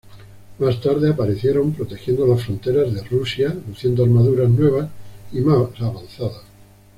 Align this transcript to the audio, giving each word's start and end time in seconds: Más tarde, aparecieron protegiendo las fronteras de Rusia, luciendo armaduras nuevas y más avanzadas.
Más 0.57 0.81
tarde, 0.81 1.11
aparecieron 1.11 1.73
protegiendo 1.75 2.25
las 2.25 2.43
fronteras 2.43 2.91
de 2.91 3.03
Rusia, 3.03 3.55
luciendo 3.67 4.03
armaduras 4.03 4.49
nuevas 4.49 4.89
y 5.31 5.41
más 5.41 5.79
avanzadas. 5.79 6.41